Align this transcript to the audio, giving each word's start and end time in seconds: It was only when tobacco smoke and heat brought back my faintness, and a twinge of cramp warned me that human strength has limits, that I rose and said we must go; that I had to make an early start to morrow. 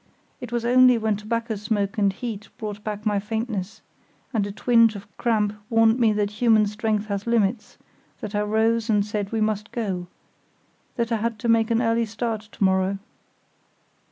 It 0.39 0.51
was 0.51 0.65
only 0.65 0.97
when 0.97 1.15
tobacco 1.15 1.53
smoke 1.53 1.99
and 1.99 2.11
heat 2.11 2.49
brought 2.57 2.83
back 2.83 3.05
my 3.05 3.19
faintness, 3.19 3.81
and 4.33 4.47
a 4.47 4.51
twinge 4.51 4.95
of 4.95 5.05
cramp 5.15 5.53
warned 5.69 5.99
me 5.99 6.11
that 6.13 6.31
human 6.41 6.65
strength 6.65 7.05
has 7.05 7.27
limits, 7.27 7.77
that 8.19 8.33
I 8.33 8.41
rose 8.41 8.89
and 8.89 9.05
said 9.05 9.31
we 9.31 9.41
must 9.41 9.71
go; 9.71 10.07
that 10.95 11.11
I 11.11 11.17
had 11.17 11.37
to 11.37 11.47
make 11.47 11.69
an 11.69 11.83
early 11.83 12.07
start 12.07 12.41
to 12.41 12.63
morrow. 12.63 12.97